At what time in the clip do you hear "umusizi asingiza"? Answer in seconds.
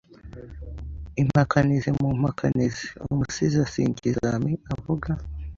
3.11-4.25